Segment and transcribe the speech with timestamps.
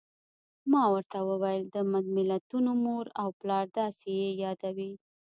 [0.71, 1.77] ما ورته وویل: د
[2.17, 4.91] ملتونو مور او پلار، داسې یې یادوي.